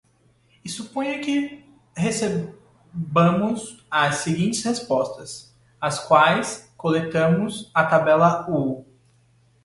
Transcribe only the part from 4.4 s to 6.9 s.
respostas, as quais